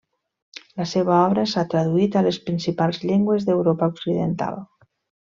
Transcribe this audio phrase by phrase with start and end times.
[0.79, 4.59] La seva obra s'ha traduït a les principals llengües d'Europa occidental.